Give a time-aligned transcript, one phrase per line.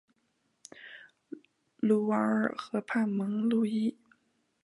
[1.77, 3.95] 卢瓦尔河畔蒙路易。